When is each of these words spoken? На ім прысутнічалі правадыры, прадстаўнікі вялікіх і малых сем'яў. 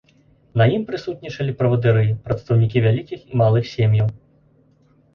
На 0.61 0.65
ім 0.75 0.85
прысутнічалі 0.87 1.55
правадыры, 1.61 2.03
прадстаўнікі 2.31 2.85
вялікіх 2.89 3.19
і 3.31 3.45
малых 3.45 3.73
сем'яў. 3.77 4.07